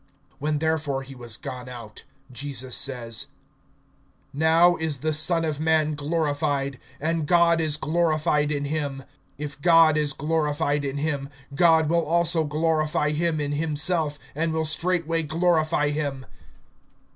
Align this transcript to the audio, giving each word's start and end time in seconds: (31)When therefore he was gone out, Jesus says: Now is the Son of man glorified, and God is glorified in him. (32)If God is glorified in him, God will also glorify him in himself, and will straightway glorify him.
(31)When 0.41 0.59
therefore 0.59 1.03
he 1.03 1.13
was 1.13 1.37
gone 1.37 1.69
out, 1.69 2.05
Jesus 2.31 2.75
says: 2.75 3.27
Now 4.33 4.75
is 4.77 5.01
the 5.05 5.13
Son 5.13 5.45
of 5.45 5.59
man 5.59 5.93
glorified, 5.93 6.79
and 6.99 7.27
God 7.27 7.61
is 7.61 7.77
glorified 7.77 8.51
in 8.51 8.65
him. 8.65 9.03
(32)If 9.37 9.61
God 9.61 9.97
is 9.97 10.13
glorified 10.13 10.83
in 10.83 10.97
him, 10.97 11.29
God 11.53 11.87
will 11.87 12.03
also 12.03 12.43
glorify 12.43 13.11
him 13.11 13.39
in 13.39 13.51
himself, 13.51 14.17
and 14.33 14.51
will 14.53 14.65
straightway 14.65 15.21
glorify 15.21 15.91
him. 15.91 16.25